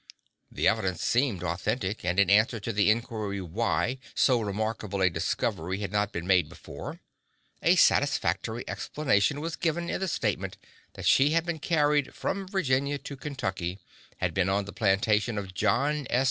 [0.51, 5.77] The evidence seemed authentic and in answer to the inquiry why so remarkable a discovery
[5.81, 6.99] had not been made before,
[7.61, 10.57] a satisfactory explanation was given in the statement
[10.93, 13.77] that she had been carried from Virginia to Kentucky,
[14.17, 16.19] had been on the plantation of John S.